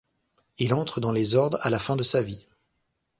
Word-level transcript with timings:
Il 0.57 0.73
entre 0.73 0.99
dans 0.99 1.11
les 1.11 1.35
ordres 1.35 1.59
à 1.61 1.69
la 1.69 1.77
fin 1.77 1.95
de 1.95 2.01
sa 2.01 2.23
vie. 2.23 2.47